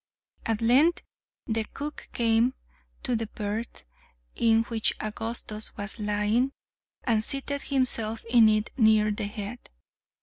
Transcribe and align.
At 0.47 0.61
length 0.61 1.03
the 1.45 1.63
cook 1.63 2.09
came 2.11 2.55
to 3.03 3.15
the 3.15 3.27
berth 3.27 3.83
in 4.35 4.63
which 4.63 4.93
Augustus 4.99 5.77
was 5.77 5.99
lying, 5.99 6.53
and 7.03 7.23
seated 7.23 7.61
himself 7.61 8.25
in 8.27 8.49
it 8.49 8.71
near 8.75 9.11
the 9.11 9.27
head. 9.27 9.59